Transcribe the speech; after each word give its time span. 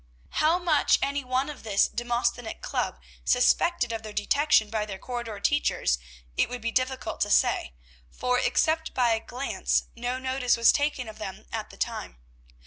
How 0.39 0.57
much 0.57 0.97
any 0.99 1.23
one 1.23 1.47
of 1.47 1.61
this 1.61 1.87
"Demosthenic 1.87 2.63
Club" 2.63 2.99
suspected 3.23 3.91
of 3.91 4.01
their 4.01 4.11
detection 4.11 4.71
by 4.71 4.83
their 4.83 4.97
corridor 4.97 5.39
teachers 5.39 5.99
it 6.35 6.49
would 6.49 6.59
be 6.61 6.71
difficult 6.71 7.21
to 7.21 7.29
say, 7.29 7.75
for, 8.09 8.39
except 8.39 8.95
by 8.95 9.11
a 9.11 9.19
glance, 9.23 9.83
no 9.95 10.17
notice 10.17 10.57
was 10.57 10.71
taken 10.71 11.07
of 11.07 11.19
them 11.19 11.45
at 11.53 11.69
the 11.69 11.77
time. 11.77 12.17